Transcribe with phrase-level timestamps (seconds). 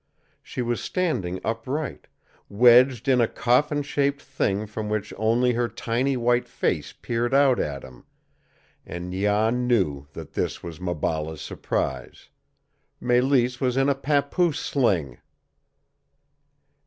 [0.41, 2.07] She was standing upright,
[2.49, 7.59] wedged in a coffin shaped thing from which only her tiny white face peered out
[7.59, 8.05] at him;
[8.83, 12.29] and Jan knew that this was Maballa's surprise,
[12.99, 15.19] Mélisse was in a papoose sling!